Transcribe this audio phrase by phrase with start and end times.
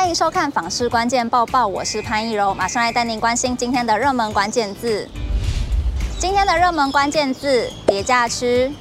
[0.00, 5.06] 欢迎收看《房市关键报报》，我是潘一柔，马上来带您关心今天的热门关键字。
[6.18, 8.72] 今天的热门关键字：叠价区。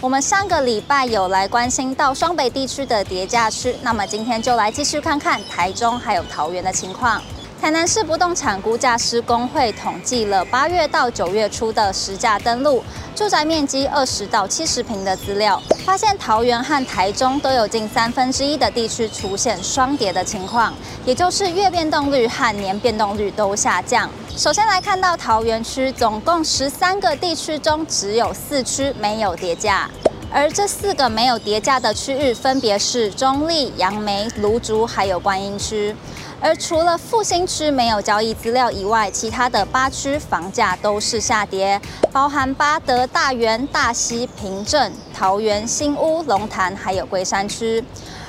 [0.00, 7.20] 我们上个礼拜有来关心到双北地区的叠价区，那么今天就来继续看看台中还有桃园的情况。
[7.60, 12.84] 台南市不动产估价师公会统计了八月到九月初的实价登录，
[13.16, 20.74] 住宅面积二十到七十坪的资料，发现桃园和台中都有近三分之一的地区出现双跌的情况，
[21.06, 24.10] 也就是月变动率和年变动率都下降。
[24.36, 29.88] 首先来看到桃园区，总共十三个地区中只有四区没有跌价，
[30.36, 35.94] 而这四个没有叠价的区域分别是中坜、杨梅、芦竹还有观音区。
[36.40, 47.84] 而除了复兴区没有交易资料以外，其他的八区房价都是下跌，包含八德、大园、大溪、平镇、桃园、新屋、龙潭，还有龟山区。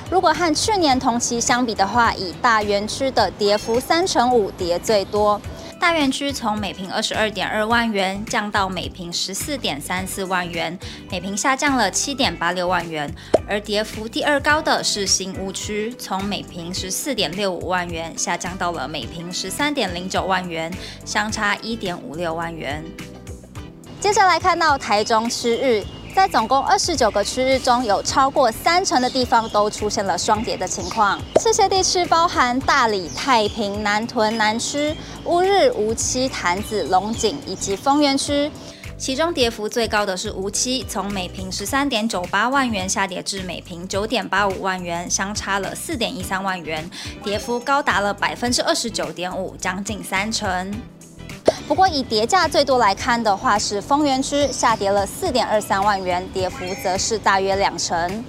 [0.08, 5.40] 如果和去年同期相比的话，以大园区的跌幅三成五，跌最多。
[5.78, 10.76] 大园区从每坪二十二点二万元降到每坪十四点三四万元，
[11.10, 13.12] 每坪下降了七点八六万元。
[13.46, 20.72] 而跌幅第二高的是新屋区，从每坪十四点六五万元下降到了每坪十三点零九万元，
[21.04, 22.84] 相差一点五六万元。
[24.00, 25.84] 接着来看到台中区域。
[26.16, 31.20] 在总共二十九个区域中，有超过三成的地方都出现了双跌的情况。
[31.42, 38.50] 这些地区包含大理、太平、南屯、南区、乌日、无期、潭子、龙井以及丰原区。
[38.96, 46.90] 其中跌幅最高的是无期，从每平十三点九八万元下跌至每平九点八五万元，相差了四点一三万元，
[47.22, 50.72] 跌幅高达了百分之二十九点五，将近三成。
[51.68, 58.24] 不过，以跌价最多来看的话，是丰原区下跌了四点二三万元，跌幅则是大约两成。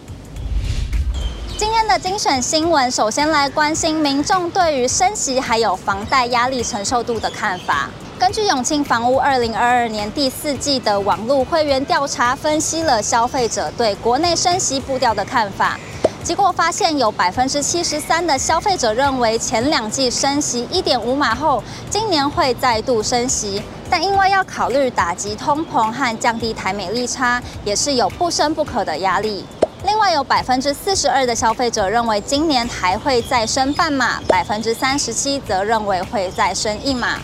[1.55, 7.89] 今天的精选新闻，首先来关心民众对于升息还有房贷压力承受度的看法。
[8.17, 15.80] 根据永庆房屋二零二二年第四季的网络会员调查，分析了消费者对国内升息步调的看法。
[16.23, 29.45] 结果发现，有百分之七十三的消费者认为前两季升息一点五码后，今年会再度升息，但因为要考虑打击通膨和降低台美利差，也是有不升不可的压力。
[29.86, 37.20] 另外有百分之四十二的消费者认为今年还会再升半码，百分之三十七则认为会再升一码。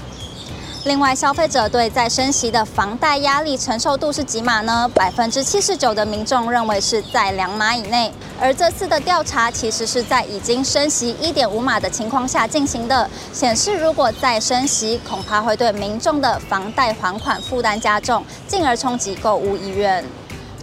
[0.85, 4.85] 另外，消费者对再升息的房贷压力承受度是几码呢？
[4.93, 8.11] 百分之七十九的民众认为是在两码以内。
[8.37, 20.03] 而这次的调查其实是在已经升息一点五码的情况下进行的，显示如果再升息，恐怕会对民众的房贷还款负担加重，进而冲击购物意愿。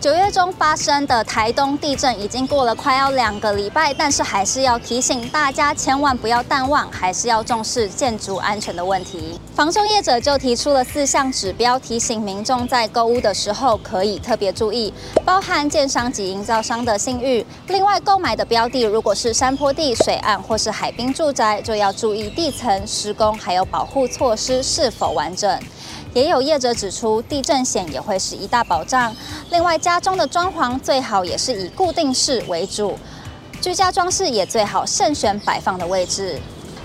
[0.01, 9.39] 九月中发生的台东地震已经过了快要两个礼拜，但是还是要提醒大家，千万不要淡忘，还是要重视建筑安全的问题。
[9.55, 14.91] 房仲业者就提出了四项指标，提醒民众在购物的时候可以特别注意，
[15.23, 17.45] 包含建商及营造商的信誉。
[17.67, 25.61] 另外，购买的标的如果是山坡地、水岸或是海滨住宅，就要注意地层施工还有保护措施是否完整。
[26.13, 29.15] 也有业者指出，地震险也会是一大保障。
[29.51, 32.97] 另外，家中的装潢最好也是以固定式为主，
[33.61, 36.39] 居家装饰也最好慎选摆放的位置。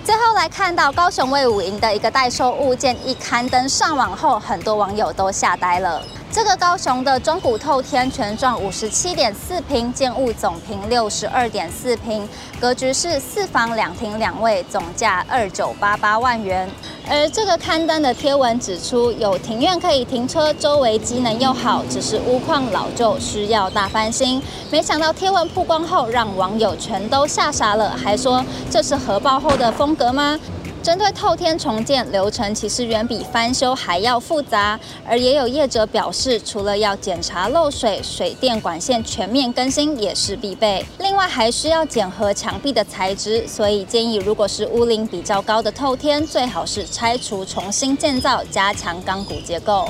[0.03, 6.01] 最后来看到高雄卫武营的一个代售物件一刊登上网后，很多网友都吓呆了。
[6.31, 12.27] 这个高雄的中古透天全幢五十七点四平，建物总坪六十二点四平，
[12.59, 16.69] 格局是四房两厅两卫，总价二九八八万元。
[17.07, 24.41] 而这个刊登的贴文指出，有庭院可以停车，周围机能又好，只是屋况老旧，需要大翻新。
[24.69, 30.37] 没想到贴文曝光后，让网友全都吓傻了，还说这是核爆后的风格吗？
[30.85, 34.79] 针对透天重建流程，其实远比翻修还要复杂。
[35.03, 43.47] 而也有业者表示，除了要检查漏水、水电管线全面更新也是必备，另外还需要检核墙壁的材质。
[43.47, 49.89] 所以建议，如果是屋龄比较高的透天，最好是拆除重新建造，加强钢骨结构。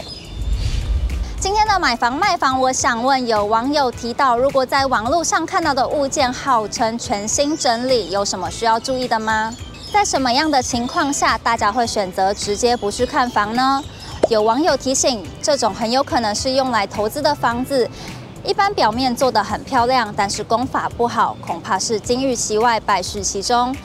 [1.42, 9.54] 今天的买房卖房，我想问，有网友提到，如果在网络上看到的物件号称全新整理，有什么需要注意的吗？
[9.94, 13.84] 在什么样的情况下，大家会选择直接不去看房呢？
[14.30, 17.90] 有网友提醒，这种很有可能是用来投资的房子，
[18.44, 23.76] 一般表面做得很漂亮，但是功法不好，恐怕是金玉其外，败絮其中。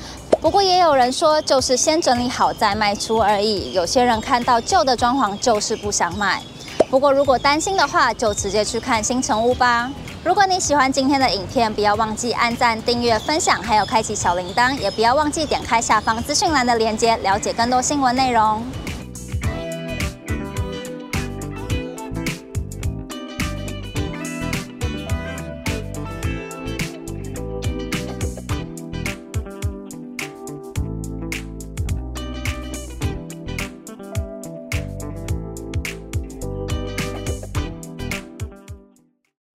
[0.40, 3.72] 不过也有人说，就是先整理好再卖出而已。
[3.72, 6.42] 有些人看到旧的装潢就是不想买。
[6.90, 9.88] 不过如果担心的话，就直接去看新城屋吧。
[10.24, 18.60] 如果你喜欢今天的影片，不要忘记按赞、订阅、分享，还有开启小铃铛，也不要忘记点开下方资讯栏的链接，了解更多新闻内容。